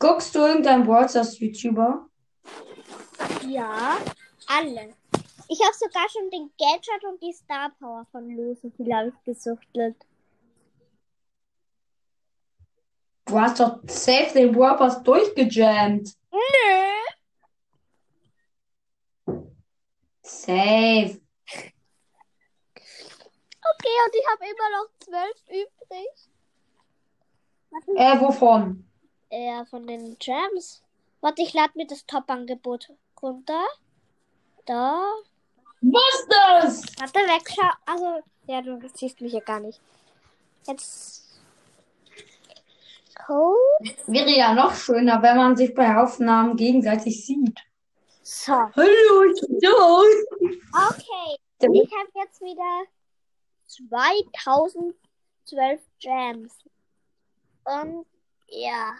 Guckst 0.00 0.34
du 0.34 0.38
irgendeinen 0.38 0.86
Brawl 0.86 1.06
Stars 1.10 1.38
YouTuber? 1.38 2.08
Ja, 3.46 3.98
alle. 4.46 4.94
Ich 5.46 5.60
habe 5.62 5.74
sogar 5.74 6.08
schon 6.08 6.30
den 6.30 6.50
Gadget 6.58 7.04
und 7.04 7.22
die 7.22 7.34
Star 7.34 7.70
Power 7.78 8.06
von 8.10 8.30
Lu, 8.30 8.54
so 8.54 8.70
viel 8.70 8.94
habe 8.94 9.08
ich 9.08 9.24
gesuchtelt. 9.24 9.96
Du 13.26 13.38
hast 13.38 13.60
doch 13.60 13.80
safe 13.86 14.32
den 14.32 14.52
Brawl 14.52 14.78
Pass 14.78 15.02
durchgejammt. 15.02 16.16
Nö. 16.32 16.38
Safe. 20.22 21.20
Okay, 23.62 23.96
und 24.06 24.14
ich 24.14 24.26
habe 24.30 24.44
immer 24.44 24.70
noch 24.78 24.88
zwölf 24.98 25.42
übrig. 25.46 26.30
Äh, 27.96 28.18
wovon? 28.18 28.89
Äh, 29.30 29.64
von 29.66 29.86
den 29.86 30.18
Gems. 30.18 30.82
Warte, 31.20 31.42
ich 31.42 31.54
lade 31.54 31.72
mir 31.74 31.86
das 31.86 32.04
Top-Angebot 32.06 32.90
runter. 33.22 33.64
Da. 34.66 35.00
Was 35.80 36.26
das? 36.28 36.82
Warte, 36.98 37.20
wegschau. 37.20 37.70
Also, 37.86 38.20
ja, 38.46 38.60
du 38.60 38.80
siehst 38.94 39.20
mich 39.20 39.32
ja 39.32 39.40
gar 39.40 39.60
nicht. 39.60 39.80
Jetzt. 40.66 41.28
Code. 43.26 43.58
Wäre 44.06 44.30
ja 44.30 44.54
noch 44.54 44.74
schöner, 44.74 45.22
wenn 45.22 45.36
man 45.36 45.56
sich 45.56 45.74
bei 45.74 45.96
Aufnahmen 45.96 46.56
gegenseitig 46.56 47.24
sieht. 47.24 47.58
So. 48.22 48.52
Hallo, 48.52 49.24
ich 49.24 49.40
bin. 49.40 49.58
Okay. 50.72 51.36
Ich 51.58 51.92
habe 51.92 52.10
jetzt 52.14 52.40
wieder 52.40 52.84
2012 53.66 55.80
Gems. 56.00 56.56
Und 57.64 58.06
ja. 58.48 58.94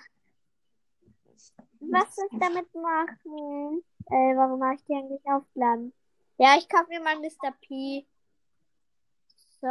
Was 1.81 2.15
soll 2.15 2.27
ich 2.31 2.39
damit 2.39 2.75
machen? 2.75 3.83
Äh, 4.07 4.37
warum 4.37 4.59
mache 4.59 4.75
ich 4.75 4.85
die 4.85 4.95
eigentlich 4.95 5.25
aufladen? 5.25 5.93
Ja, 6.39 6.57
ich 6.57 6.69
kaufe 6.69 6.89
mir 6.89 7.01
mal 7.01 7.19
Mr. 7.19 7.53
P. 7.61 8.07
So, 9.61 9.69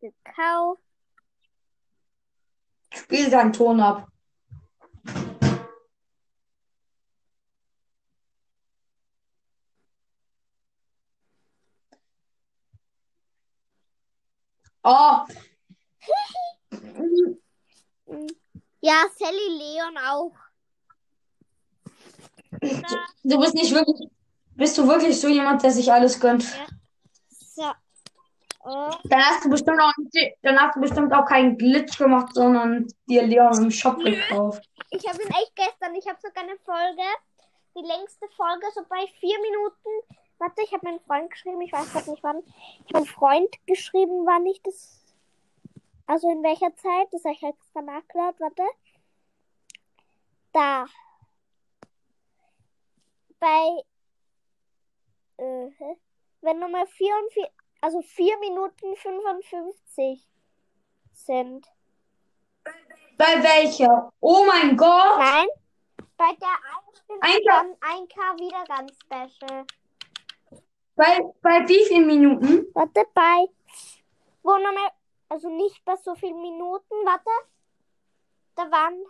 gekauft. 0.00 0.82
Spiel 2.92 3.30
deinen 3.30 3.52
Ton 3.52 3.80
ab. 3.80 4.08
Oh, 14.82 15.26
Ja, 18.82 19.04
Sally 19.18 19.48
Leon 19.58 19.98
auch. 19.98 20.34
Du 22.50 23.40
bist 23.40 23.54
nicht 23.54 23.72
wirklich. 23.72 24.08
Bist 24.56 24.76
du 24.76 24.86
wirklich 24.86 25.18
so 25.18 25.28
jemand, 25.28 25.62
der 25.62 25.70
sich 25.70 25.90
alles 25.90 26.20
gönnt? 26.20 26.44
So. 27.38 27.64
Oh, 28.62 28.90
Dann 29.04 29.22
hast 29.24 29.44
du 29.44 29.48
bestimmt 29.48 29.80
auch, 29.80 29.92
dann 30.42 30.60
hast 30.60 30.76
du 30.76 30.80
bestimmt 30.80 31.12
auch 31.14 31.24
keinen 31.24 31.56
Glitch 31.56 31.96
gemacht, 31.96 32.34
sondern 32.34 32.86
dir 33.08 33.22
Leon 33.22 33.64
im 33.64 33.70
Shop 33.70 33.98
gekauft. 33.98 34.62
ich 34.90 35.08
habe 35.08 35.22
ihn 35.22 35.30
echt 35.30 35.56
gestern. 35.56 35.94
Ich 35.94 36.06
habe 36.06 36.18
sogar 36.20 36.44
eine 36.44 36.58
Folge, 36.58 37.02
die 37.74 37.86
längste 37.86 38.28
Folge, 38.36 38.66
so 38.74 38.82
bei 38.88 39.06
vier 39.18 39.38
Minuten. 39.40 40.18
Warte, 40.38 40.62
ich 40.62 40.72
habe 40.72 40.84
meinen 40.84 41.00
Freund 41.00 41.30
geschrieben. 41.30 41.60
Ich 41.62 41.72
weiß 41.72 41.90
gerade 41.92 42.10
nicht 42.10 42.22
wann. 42.22 42.42
Ich 42.86 42.94
habe 42.94 43.06
Freund 43.06 43.48
geschrieben, 43.66 44.26
wann 44.26 44.44
ich 44.44 44.60
das. 44.62 45.02
Also 46.06 46.30
in 46.30 46.42
welcher 46.42 46.74
Zeit? 46.76 47.08
Das 47.12 47.24
habe 47.24 47.34
ich 47.34 47.42
extra 47.42 47.80
nachgeladen. 47.80 48.36
Warte. 48.40 48.62
Da. 50.52 50.86
Bei. 53.40 53.82
Äh, 55.38 55.70
wenn 56.42 56.58
Nummer 56.58 56.86
44, 56.86 57.44
also 57.80 58.00
4 58.02 58.38
Minuten 58.38 58.96
55 58.96 60.26
sind. 61.12 61.66
Bei 63.16 63.42
welcher? 63.42 64.12
Oh 64.20 64.44
mein 64.46 64.76
Gott! 64.76 65.18
Nein, 65.18 65.48
bei 66.16 66.36
der 66.36 66.56
Einstellung 66.76 67.22
Ein 67.22 67.40
von 67.42 68.08
1K 68.08 68.38
wieder 68.38 68.64
ganz 68.64 68.92
special. 69.00 69.66
Bei, 70.96 71.20
bei 71.40 71.68
wie 71.68 71.84
vielen 71.86 72.06
Minuten? 72.06 72.66
Warte, 72.74 73.04
bei. 73.14 73.46
Wo 74.42 74.52
nochmal. 74.52 74.90
Also 75.28 75.48
nicht 75.48 75.84
bei 75.84 75.96
so 75.96 76.14
vielen 76.14 76.40
Minuten, 76.42 76.94
warte. 77.04 77.30
Da 78.54 78.70
waren. 78.70 79.02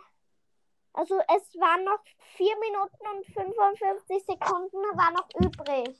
Also 1.01 1.15
es 1.17 1.59
waren 1.59 1.83
noch 1.83 1.97
4 2.37 2.55
Minuten 2.59 3.07
und 3.11 3.25
55 3.25 4.23
Sekunden 4.23 4.77
war 4.93 5.09
noch 5.09 5.27
übrig. 5.33 5.99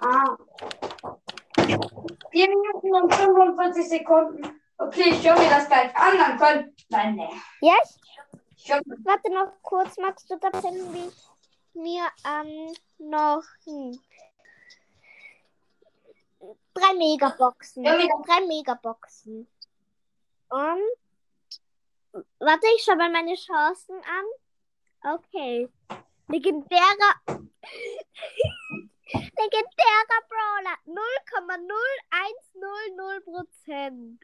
Ah. 0.00 0.36
4 2.32 2.48
Minuten 2.48 2.94
und 2.96 3.14
45 3.14 3.88
Sekunden. 3.88 4.60
Okay, 4.76 5.10
ich 5.10 5.24
höre 5.24 5.38
mir 5.38 5.48
das 5.48 5.68
gleich 5.68 5.94
an, 5.94 6.18
dann 6.18 6.36
können. 6.36 6.76
Nein, 6.88 7.14
nee. 7.14 7.30
Ja, 7.60 7.74
ich, 7.84 8.44
Ich 8.56 8.72
hör, 8.72 8.80
warte 9.04 9.32
noch 9.32 9.52
kurz. 9.62 9.96
Magst 9.98 10.28
du 10.28 10.36
da 10.36 10.50
wie 10.52 11.06
ich 11.06 11.28
mir 11.74 12.08
ähm, 12.26 12.74
noch 12.98 13.44
hm, 13.66 14.00
drei 16.74 16.94
Megaboxen. 16.94 17.84
Ja, 17.84 17.96
mega. 17.96 18.14
Drei 18.26 18.46
Megaboxen. 18.48 19.46
Und 20.48 21.07
Warte, 22.12 22.66
ich 22.76 22.82
schau 22.82 22.96
mal 22.96 23.10
meine 23.10 23.34
Chancen 23.34 23.96
an. 23.96 24.24
Okay. 25.14 25.68
Legendärer. 26.28 27.14
Legendärer 29.06 30.20
Brawler. 30.28 30.76
0,0100%. 33.66 34.18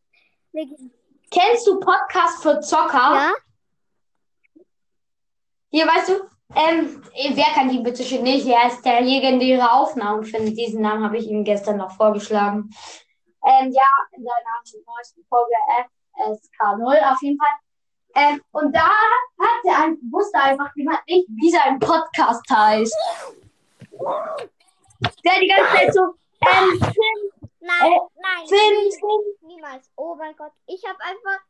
Legend 0.52 0.92
Kennst 1.30 1.66
du 1.66 1.80
Podcast 1.80 2.42
für 2.42 2.60
Zocker? 2.60 3.14
ja? 3.14 3.32
Hier, 5.72 5.86
weißt 5.86 6.10
du, 6.10 6.12
ähm, 6.54 7.02
wer 7.34 7.46
kann 7.54 7.70
die 7.70 7.78
bitte 7.78 8.04
schön 8.04 8.22
nicht? 8.22 8.46
Er 8.46 8.66
ist 8.68 8.84
der 8.84 9.00
legendäre 9.00 9.72
Aufnahmefinder. 9.72 10.50
Diesen 10.52 10.82
Namen 10.82 11.02
habe 11.02 11.16
ich 11.16 11.26
ihm 11.26 11.44
gestern 11.44 11.78
noch 11.78 11.92
vorgeschlagen. 11.96 12.70
Ähm, 13.44 13.72
ja, 13.72 13.82
in 14.12 14.22
seiner 14.22 14.84
neuesten 14.86 15.24
Folge 15.28 15.54
FSK0 16.18 17.12
auf 17.12 17.22
jeden 17.22 17.38
Fall. 17.38 17.54
Ähm, 18.14 18.42
und 18.52 18.76
da 18.76 18.82
hat 18.86 19.64
er 19.64 19.84
ein, 19.84 19.96
wusste 20.10 20.38
einfach 20.38 20.70
jemand 20.76 21.00
nicht, 21.08 21.26
wie 21.30 21.50
sein 21.50 21.78
Podcast 21.78 22.44
heißt. 22.50 22.94
Der 25.24 25.40
die 25.40 25.48
ganze 25.48 25.74
Zeit 25.74 25.94
so, 25.94 26.00
ähm, 26.42 26.78
Finn, 26.80 27.48
Nein, 27.60 27.92
Äh, 27.92 27.98
nein. 28.20 28.46
Finn, 28.48 28.58
nie- 28.84 28.90
Finn. 28.90 29.48
Niemals. 29.48 29.90
Oh 29.96 30.14
mein 30.16 30.34
Gott. 30.36 30.50
Ich 30.66 30.82
habe 30.86 30.98
einfach 31.00 31.40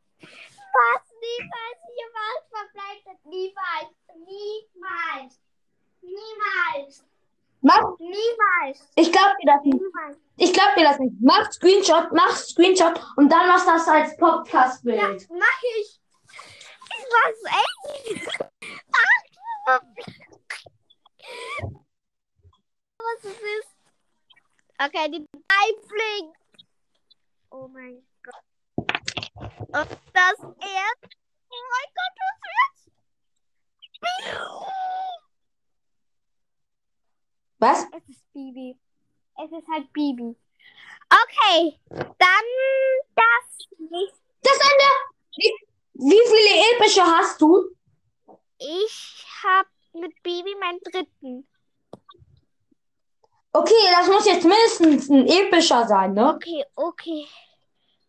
niemals 1.21 1.79
hier 1.93 2.09
was 2.13 2.41
verbleibt. 2.49 3.25
Niemals. 3.25 3.91
Niemals. 4.15 5.39
Niemals. 6.01 7.05
Mach, 7.61 7.97
Niemals. 7.97 8.91
ich 8.95 9.11
glaube 9.11 9.35
dir 9.41 9.53
das 9.53 9.63
nicht. 9.63 9.81
Niemals. 9.81 10.17
Ich 10.37 10.51
glaube 10.53 10.73
dir 10.77 10.83
das 10.83 10.99
nicht. 10.99 11.15
Mach 11.21 11.51
Screenshot, 11.51 12.11
mach 12.11 12.35
Screenshot 12.35 12.99
und 13.15 13.29
dann 13.29 13.47
machst 13.47 13.65
du 13.67 13.71
das 13.71 13.87
als 13.87 14.11
Ja, 14.11 14.17
Podcast-Bild. 14.17 15.29
mach 15.29 15.63
ich. 15.79 15.99
Ich 16.95 17.05
mach's 17.13 17.43
echt. 17.45 18.27
Ach, 19.65 19.81
was 22.97 23.23
es 23.23 23.37
ist. 23.37 23.69
Okay, 24.79 25.09
die 25.11 25.25
blinkt. 25.87 26.37
Oh 27.51 27.67
mein 27.69 27.95
Gott. 27.95 28.12
Und 29.35 29.89
das 30.13 30.39
erste. 30.39 31.09
Oh 31.49 31.63
mein 31.71 31.89
Gott, 31.97 32.15
was 32.19 32.39
wird's? 32.45 32.91
Was? 37.59 37.85
Es 37.97 38.09
ist 38.09 38.33
Bibi. 38.33 38.77
Es 39.43 39.51
ist 39.51 39.67
halt 39.71 39.91
Bibi. 39.93 40.35
Okay, 41.09 41.79
dann 41.95 42.47
das 43.15 43.67
nächste. 43.79 44.19
Das 44.41 44.53
Ende! 44.53 44.89
Wie, 45.37 45.51
wie 45.93 46.21
viele 46.27 46.75
epische 46.75 47.03
hast 47.03 47.41
du? 47.41 47.75
Ich 48.57 49.25
habe 49.43 49.69
mit 49.93 50.21
Bibi 50.23 50.55
meinen 50.59 50.79
dritten. 50.79 51.47
Okay, 53.53 53.91
das 53.91 54.07
muss 54.07 54.25
jetzt 54.25 54.45
mindestens 54.45 55.09
ein 55.09 55.27
epischer 55.27 55.87
sein, 55.87 56.13
ne? 56.13 56.33
Okay, 56.35 56.65
okay. 56.75 57.27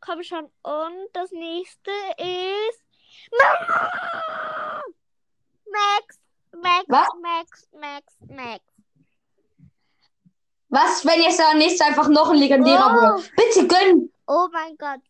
Komm 0.04 0.22
schon. 0.22 0.44
Und 0.62 1.08
das 1.12 1.30
nächste 1.30 1.90
ist. 2.18 2.80
Max. 5.70 6.18
Max, 6.62 6.84
Was? 6.88 7.08
Max, 7.20 7.68
Max, 7.72 8.14
Max. 8.28 8.64
Was, 10.68 11.04
wenn 11.04 11.22
jetzt 11.22 11.38
der 11.38 11.54
nächste 11.54 11.84
einfach 11.84 12.08
noch 12.08 12.30
ein 12.30 12.36
legendärer 12.36 12.86
Oh. 12.90 13.16
wird? 13.16 13.32
Bitte 13.36 13.66
gönn! 13.66 14.12
Oh 14.26 14.48
mein 14.52 14.76
Gott. 14.76 15.00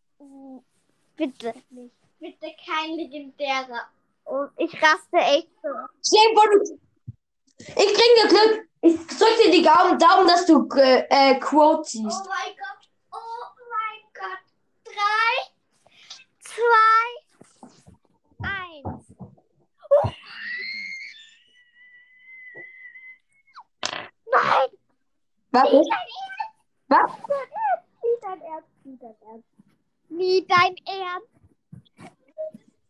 Bitte 1.16 1.54
nicht. 1.70 1.94
Bitte 2.20 2.54
kein 2.66 2.94
legendärer. 2.96 3.88
Oh, 4.26 4.46
ich 4.56 4.72
raste 4.82 5.16
echt 5.16 5.50
so. 5.62 5.68
Ich 7.58 7.74
krieg 7.74 8.14
dir 8.22 8.28
Glück. 8.28 8.68
Ich 8.80 8.96
drück 9.06 9.36
dir 9.42 9.50
die 9.50 9.62
Daumen, 9.62 10.26
dass 10.28 10.46
du 10.46 10.68
äh, 10.76 11.06
äh, 11.08 11.38
Quote 11.38 11.78
Oh 11.80 11.82
ziehst. 11.82 12.26
mein 12.26 12.54
Gott. 12.56 12.88
Oh 13.12 13.46
mein 13.70 14.02
Gott. 14.12 14.44
Drei, 14.84 15.34
zwei, 16.40 17.06
eins. 18.42 19.06
Nein. 24.32 24.68
Was 25.54 25.70
ist? 25.70 25.88
dein 25.88 26.98
Was? 26.98 27.10
Ernst. 27.12 27.86
Nie 28.02 28.16
dein 28.20 28.40
Ernst. 28.42 28.68
Nie 28.82 28.98
dein 28.98 29.16
Ernst. 29.22 29.48
Nie 30.08 30.46
dein 30.48 30.74
Ernst. 30.84 31.28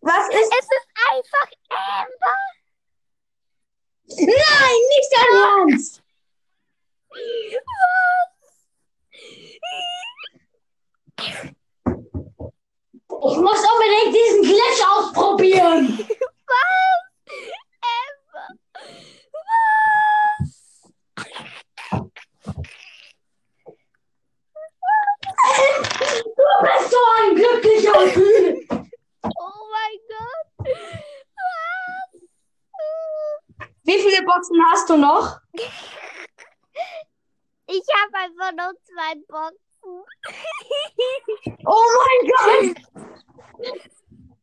Was 0.00 0.29
ist? 0.29 0.53
Es 0.59 0.64
ist 0.64 0.88
einfach 1.12 1.50
Amber. 1.68 2.37
Nein, 4.07 4.81
nicht 4.90 5.11
dein 5.12 5.33
Ernst! 5.68 6.03
Ich 13.27 13.38
muss 13.40 13.61
unbedingt 13.72 14.14
diesen 14.14 14.42
Glitch 14.42 14.83
ausprobieren. 14.87 15.98
Was? 16.46 16.98
Amber. 17.83 18.48
Was? 19.44 20.55
Du 26.05 26.53
bist 26.62 26.90
so 26.90 26.98
ein 27.22 27.35
glücklicher 27.35 27.92
Typ. 27.92 27.94
Oh 28.07 29.69
mein 29.73 29.99
Gott. 30.09 30.49
Was? 31.37 32.21
Wie 33.85 33.99
viele 33.99 34.23
Boxen 34.25 34.62
hast 34.71 34.88
du 34.90 34.97
noch? 34.97 35.38
Ich 37.67 37.83
habe 38.03 38.14
einfach 38.14 38.53
nur 38.53 38.75
zwei 38.83 39.14
Boxen. 39.27 40.05
Oh 41.67 41.85
mein 41.99 42.21
Gott! 42.31 42.77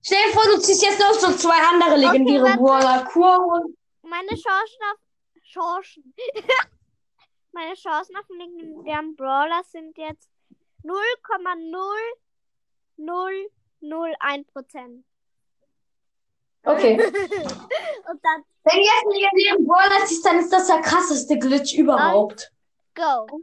Stell 0.03 0.23
dir 0.27 0.33
vor, 0.33 0.43
du 0.45 0.59
ziehst 0.59 0.83
jetzt 0.83 0.99
noch 0.99 1.13
so 1.13 1.31
zwei 1.33 1.55
andere 1.55 1.95
legendäre 1.97 2.43
warte. 2.43 2.57
Brawler. 2.57 3.05
Kur 3.05 3.37
und 3.39 3.77
Meine 4.01 4.29
Chancen 4.29 4.83
auf 4.91 4.99
Chancen. 5.43 6.13
Meine 7.51 7.75
Chancen 7.75 8.15
auf 8.17 8.25
den 8.27 8.39
legendären 8.39 9.15
Brawler 9.15 9.61
sind 9.63 9.97
jetzt 9.97 10.29
0,0001%. 13.05 15.03
Okay. 16.63 16.93
Und 18.09 18.23
dann 18.23 18.43
Wenn 18.63 18.79
jetzt 18.79 19.03
einen 19.03 19.13
legendären 19.13 19.65
Brawler 19.65 20.05
ziehst, 20.05 20.25
dann 20.25 20.39
ist 20.39 20.53
das 20.53 20.67
der 20.67 20.81
krasseste 20.81 21.39
Glitch 21.39 21.73
überhaupt. 21.73 22.51
go. 22.93 23.41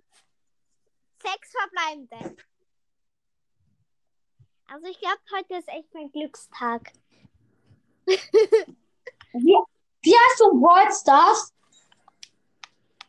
Sechs 1.21 1.51
verbleibende. 1.51 2.37
Also 4.68 4.87
ich 4.87 5.01
glaube, 5.01 5.18
heute 5.35 5.55
ist 5.55 5.68
echt 5.68 5.92
mein 5.94 6.12
Glückstag. 6.12 6.92
Wie, 8.07 9.57
wie 10.03 10.14
heißt 10.14 10.40
du 10.40 10.61
Brawl 10.61 10.92
Stars? 10.92 11.53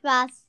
Was? 0.02 0.46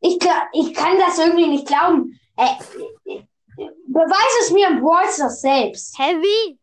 Ich, 0.00 0.18
ich 0.52 0.74
kann 0.74 0.98
das 0.98 1.18
irgendwie 1.18 1.48
nicht 1.48 1.66
glauben. 1.66 2.18
Äh, 2.36 2.54
beweis 3.86 4.36
es 4.42 4.50
mir 4.52 4.68
im 4.68 4.80
Brawl 4.80 5.08
Stars 5.10 5.40
selbst. 5.40 5.98
Heavy? 5.98 6.58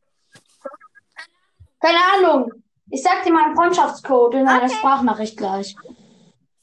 Keine 1.79 1.99
Ahnung. 2.13 2.51
Ich 2.89 3.01
sag 3.01 3.23
dir 3.23 3.33
meinen 3.33 3.55
Freundschaftscode 3.55 4.35
in 4.35 4.47
einer 4.47 4.65
Okay. 4.65 4.75
Sprachnachricht 4.75 5.35
gleich. 5.37 5.75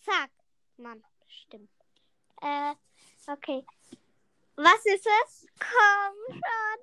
Sag. 0.01 0.31
Mann, 0.77 1.03
stimmt. 1.29 1.69
Äh, 2.41 2.75
okay. 3.31 3.65
Was 4.57 4.85
ist 4.85 5.07
es? 5.25 5.47
Komm 5.59 6.15
schon. 6.35 6.81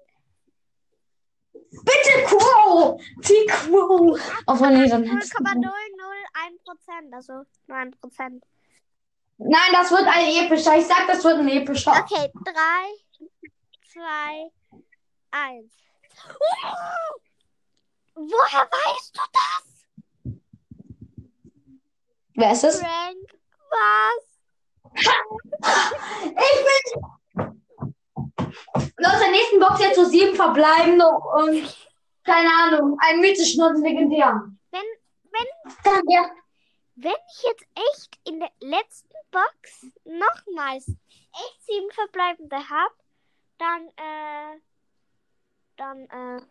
Bitte 1.84 2.26
Quo! 2.26 3.00
Die 3.18 3.46
Quo! 3.50 4.18
Auf 4.46 4.60
nee, 4.62 4.88
dann 4.90 5.04
hättest 5.04 5.34
du- 5.40 5.44
0,001%, 5.44 7.13
also 7.13 7.34
nur 7.68 7.78
1%. 7.78 8.44
Nein, 9.38 9.71
das 9.71 9.91
wird 9.91 10.08
ein 10.08 10.45
epischer. 10.45 10.78
Ich 10.78 10.88
sag, 10.88 11.08
das 11.08 11.23
wird 11.23 11.38
ein 11.38 11.47
epischer. 11.47 11.91
Okay, 11.91 12.32
3, 12.43 12.52
2, 13.93 14.52
1. 15.32 15.73
Woher 18.15 18.67
weißt 18.71 19.15
du 19.15 19.21
das? 19.34 20.34
Wer 22.34 22.52
ist 22.52 22.63
es? 22.63 22.80
Frank, 22.80 23.17
was? 23.69 24.23
Ich 26.23 26.65
bin. 26.65 26.84
Und 28.73 29.06
aus 29.06 29.19
der 29.19 29.32
nächsten 29.32 29.60
Box 29.60 29.80
jetzt 29.80 29.95
so 29.95 30.06
sieben 30.06 30.36
verbleibende 30.36 31.06
und 31.08 31.78
keine 32.23 32.50
Ahnung, 32.50 32.97
einen 33.00 33.21
mythischen 33.21 33.63
und 33.63 33.82
legendären. 33.82 34.60
Wenn, 34.71 34.82
wenn, 35.32 35.47
Dann 35.84 36.02
ja. 36.08 36.30
Wenn 36.97 37.12
ich 37.12 37.43
jetzt 37.43 37.65
echt 37.75 38.19
in 38.25 38.39
der 38.39 38.49
letzten 38.60 39.13
Box 39.29 39.86
nochmals 40.03 40.88
echt 40.88 41.65
sieben 41.67 41.91
verbleibende 41.91 42.57
habe, 42.57 42.95
dann, 43.60 43.88
äh, 43.97 44.60
dann, 45.77 45.99
äh, 46.05 46.41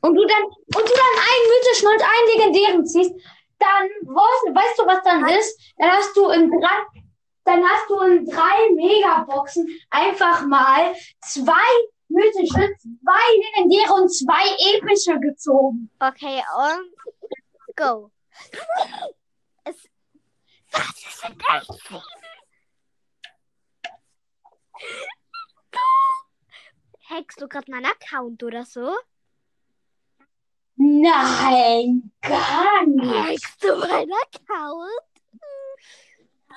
Und 0.00 0.14
du 0.14 0.24
dann, 0.24 0.44
und 0.44 0.88
du 0.88 0.94
dann 0.94 1.14
einen 1.26 1.48
mythischen 1.50 1.88
und 1.88 2.02
einen 2.02 2.28
legendären 2.32 2.86
ziehst, 2.86 3.12
dann, 3.58 3.88
weißt, 4.02 4.54
weißt 4.54 4.78
du, 4.78 4.86
was 4.86 5.02
dann 5.02 5.28
ist? 5.28 5.74
Dann 5.78 5.90
hast 5.90 6.16
du 6.16 6.28
in 6.30 6.48
drei, 6.48 7.02
dann 7.44 7.68
hast 7.68 7.90
du 7.90 8.00
in 8.02 8.24
drei 8.24 8.70
Megaboxen 8.74 9.66
einfach 9.90 10.46
mal 10.46 10.94
zwei 11.22 11.88
mythische, 12.08 12.72
zwei 13.02 13.36
legendäre 13.56 13.94
und 13.94 14.08
zwei 14.10 14.46
epische 14.76 15.18
gezogen. 15.18 15.90
okay, 15.98 16.40
und 16.56 17.74
go. 17.74 18.12
Was 20.72 20.88
ist 21.06 21.22
denn 21.24 21.38
sieben? 21.38 22.02
Hackst 27.08 27.40
du 27.40 27.48
gerade 27.48 27.70
meinen 27.70 27.86
Account 27.86 28.42
oder 28.42 28.64
so? 28.64 28.94
Nein, 30.76 32.12
gar 32.20 32.86
nicht. 32.86 33.44
Hackst 33.44 33.64
du 33.64 33.76
meinen 33.76 34.12
Account? 34.12 35.08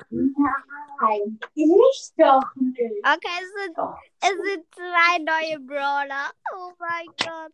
Nein, 0.10 1.40
ich 1.56 2.12
doch 2.18 2.56
nicht. 2.56 3.06
Okay, 3.06 3.40
es 3.42 3.64
sind, 3.64 3.78
Doch. 3.78 3.98
es 4.22 4.30
sind 4.30 4.66
zwei 4.76 5.18
neue 5.20 5.60
Brawler. 5.60 6.32
Oh 6.56 6.72
mein 6.80 7.06
Gott. 7.18 7.54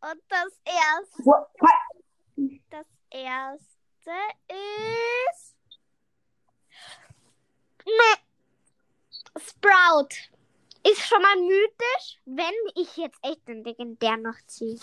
Und 0.00 0.22
das 0.28 0.58
erste, 0.64 1.24
Wo- 1.24 1.46
das 2.70 2.86
erste 3.10 4.12
ist. 4.48 5.53
Nee. 7.84 8.16
Sprout. 9.38 10.14
Ist 10.86 11.06
schon 11.06 11.22
mal 11.22 11.36
mythisch, 11.36 12.20
wenn 12.26 12.54
ich 12.74 12.96
jetzt 12.96 13.18
echt 13.22 13.48
den 13.48 13.64
legendär 13.64 14.16
noch 14.18 14.36
ziehe. 14.46 14.78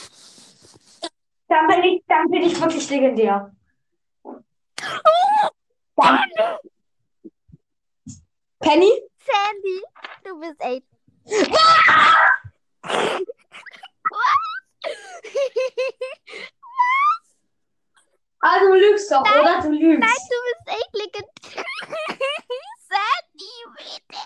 Dann 1.48 1.68
bin 1.68 1.84
ich, 1.84 2.04
dann 2.08 2.30
bin 2.30 2.42
ich 2.44 2.60
wirklich 2.60 2.90
legendär. 2.90 3.56
Dann, 5.96 6.20
Penny? 8.60 8.92
Sandy, 9.20 9.84
du 10.24 10.40
bist 10.40 10.62
echt. 10.62 10.86
Ah, 18.40 18.60
du 18.60 18.74
lügst 18.74 19.12
doch, 19.12 19.22
oder? 19.22 19.62
Du 19.62 19.70
lügst. 19.70 20.00
Nein, 20.00 20.18
du 20.30 20.38
bist 20.48 20.68
echt 20.68 20.94
legendär. 20.94 21.66
Bitte. 22.92 24.18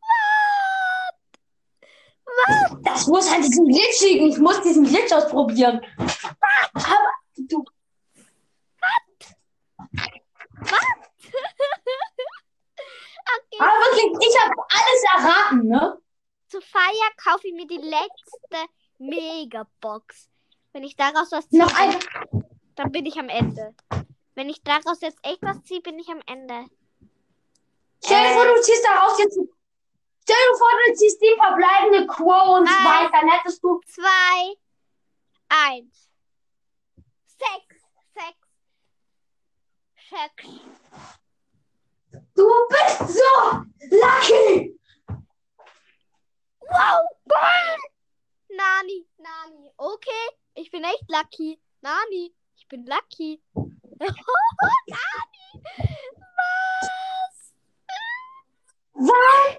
Was? 0.00 1.20
Was? 2.26 2.82
Das 2.82 3.06
muss 3.06 3.30
halt 3.30 3.44
diesen 3.44 3.66
Glitch 3.68 4.00
liegen. 4.02 4.28
Ich 4.28 4.38
muss 4.38 4.60
diesen 4.62 4.84
Glitch 4.84 5.12
ausprobieren. 5.12 5.84
Aber 6.74 7.12
du, 7.36 7.64
Okay. 13.24 13.58
aber 13.60 13.72
wirklich, 13.72 14.28
ich 14.28 14.40
habe 14.40 14.54
alles 14.68 15.04
erraten, 15.14 15.68
ne? 15.68 15.98
Zur 16.48 16.62
Feier 16.62 17.10
kaufe 17.16 17.46
ich 17.48 17.54
mir 17.54 17.66
die 17.66 17.76
letzte 17.78 18.72
Megabox. 18.98 20.28
Wenn 20.72 20.82
ich 20.84 20.96
daraus 20.96 21.30
was 21.32 21.48
ziehe, 21.48 21.62
Noch 21.62 21.74
ein. 21.78 21.94
dann 22.76 22.92
bin 22.92 23.06
ich 23.06 23.18
am 23.18 23.28
Ende. 23.28 23.74
Wenn 24.34 24.48
ich 24.50 24.62
daraus 24.62 25.00
jetzt 25.00 25.18
echt 25.22 25.42
was 25.42 25.62
ziehe, 25.64 25.80
bin 25.80 25.98
ich 25.98 26.08
am 26.08 26.20
Ende. 26.26 26.66
Stell 28.04 28.28
dir 28.28 28.34
vor, 28.34 28.44
du 28.46 28.60
ziehst 28.60 28.84
daraus 28.84 29.18
jetzt. 29.18 29.38
Stell 30.22 30.36
dir 30.36 30.56
vor, 30.58 30.68
du 30.86 30.94
ziehst 30.94 31.20
die 31.20 31.34
verbleibende 31.40 32.06
Quo 32.06 32.56
und 32.56 32.66
zwei, 32.66 33.08
dann 33.10 33.28
hättest 33.28 33.62
du. 33.62 33.80
Zwei, 33.86 34.56
eins, 35.48 36.08
sechs, 37.26 37.82
sechs, 38.14 38.48
sechs. 40.10 40.44
Du 42.34 42.48
bist 42.68 42.98
so 43.14 43.64
lucky! 43.90 44.78
Wow, 46.60 47.00
Ball! 47.24 47.76
Nani, 48.48 49.06
Nani. 49.18 49.72
Okay, 49.76 50.28
ich 50.54 50.70
bin 50.70 50.84
echt 50.84 51.04
lucky. 51.08 51.60
Nani, 51.80 52.34
ich 52.56 52.68
bin 52.68 52.86
lucky. 52.86 53.42
Nani? 53.54 54.14
Was? 59.06 59.58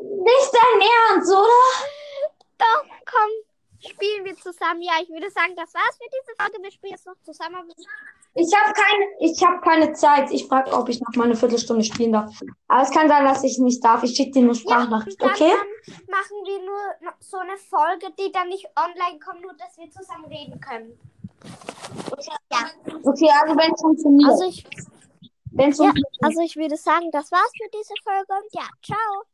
Nicht 0.00 0.52
dein 0.52 0.80
Ernst, 1.10 1.32
oder? 1.32 1.62
Doch, 2.58 2.84
komm, 3.04 3.30
spielen 3.90 4.24
wir 4.24 4.36
zusammen. 4.36 4.82
Ja, 4.82 4.92
ich 5.02 5.08
würde 5.08 5.30
sagen, 5.30 5.54
das 5.56 5.74
war's 5.74 5.96
für 5.96 6.08
diese 6.08 6.36
Folge. 6.40 6.62
Wir 6.62 6.70
spielen 6.72 6.92
jetzt 6.92 7.06
noch 7.06 7.16
zusammen. 7.24 7.68
Ich 8.34 8.54
habe 8.54 8.72
keine, 8.72 9.04
ich 9.20 9.42
hab 9.44 9.62
keine 9.62 9.92
Zeit. 9.92 10.30
Ich 10.30 10.46
frage, 10.46 10.72
ob 10.72 10.88
ich 10.88 11.00
noch 11.00 11.14
mal 11.16 11.24
eine 11.24 11.34
Viertelstunde 11.34 11.82
spielen 11.84 12.12
darf. 12.12 12.32
Aber 12.68 12.82
es 12.82 12.90
kann 12.90 13.08
sein, 13.08 13.24
dass 13.24 13.42
ich 13.42 13.58
nicht 13.58 13.84
darf. 13.84 14.02
Ich 14.04 14.14
schicke 14.14 14.32
dir 14.32 14.42
eine 14.42 14.54
Sprachnachricht, 14.54 15.20
dann, 15.20 15.30
okay? 15.30 15.52
machen 16.08 16.36
wir 16.44 16.58
nur 16.60 17.10
noch 17.10 17.16
so 17.20 17.38
eine 17.38 17.56
Folge, 17.56 18.06
die 18.18 18.30
dann 18.30 18.48
nicht 18.48 18.66
online 18.76 19.18
kommt, 19.18 19.42
nur 19.42 19.54
dass 19.54 19.76
wir 19.78 19.90
zusammen 19.90 20.26
reden 20.26 20.60
können. 20.60 20.98
Ja, 22.52 22.70
Okay, 23.02 23.30
also 23.42 23.56
wenn 23.56 23.72
es 23.72 23.80
funktioniert. 23.80 24.30
also 24.30 24.44
ich, 24.48 24.64
Wenn's 25.58 25.78
ja, 25.78 25.92
also 26.22 26.40
ich 26.40 26.56
würde 26.56 26.76
sagen, 26.76 27.10
das 27.10 27.32
war's 27.32 27.52
für 27.56 27.68
diese 27.76 27.94
Folge 28.04 28.32
und 28.32 28.54
ja, 28.54 28.68
ciao. 28.82 29.24